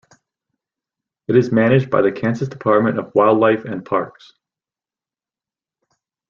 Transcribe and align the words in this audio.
It 1.27 1.35
is 1.35 1.51
managed 1.51 1.91
by 1.91 2.01
the 2.01 2.11
Kansas 2.11 2.49
Department 2.49 2.97
of 2.97 3.13
Wildlife 3.13 3.65
and 3.65 3.85
Parks. 3.85 4.33